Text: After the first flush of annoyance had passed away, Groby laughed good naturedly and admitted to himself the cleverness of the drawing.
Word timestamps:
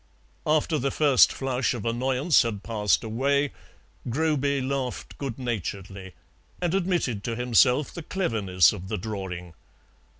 After 0.47 0.79
the 0.79 0.89
first 0.89 1.31
flush 1.31 1.75
of 1.75 1.85
annoyance 1.85 2.41
had 2.41 2.63
passed 2.63 3.03
away, 3.03 3.51
Groby 4.09 4.59
laughed 4.59 5.15
good 5.19 5.37
naturedly 5.37 6.15
and 6.59 6.73
admitted 6.73 7.23
to 7.25 7.35
himself 7.35 7.93
the 7.93 8.01
cleverness 8.01 8.73
of 8.73 8.87
the 8.87 8.97
drawing. 8.97 9.53